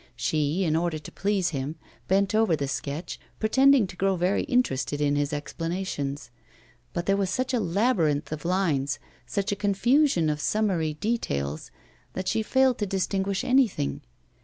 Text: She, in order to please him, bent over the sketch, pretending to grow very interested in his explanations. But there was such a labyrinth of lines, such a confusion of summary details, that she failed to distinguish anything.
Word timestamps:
She, 0.15 0.63
in 0.63 0.75
order 0.75 0.97
to 0.97 1.11
please 1.11 1.49
him, 1.49 1.75
bent 2.07 2.33
over 2.33 2.55
the 2.55 2.67
sketch, 2.67 3.19
pretending 3.39 3.85
to 3.85 3.95
grow 3.95 4.15
very 4.15 4.45
interested 4.45 4.99
in 4.99 5.15
his 5.15 5.31
explanations. 5.31 6.31
But 6.91 7.05
there 7.05 7.15
was 7.15 7.29
such 7.29 7.53
a 7.53 7.59
labyrinth 7.59 8.31
of 8.31 8.43
lines, 8.43 8.97
such 9.27 9.51
a 9.51 9.55
confusion 9.55 10.27
of 10.27 10.41
summary 10.41 10.95
details, 10.95 11.69
that 12.13 12.27
she 12.27 12.41
failed 12.41 12.79
to 12.79 12.87
distinguish 12.87 13.43
anything. 13.43 14.01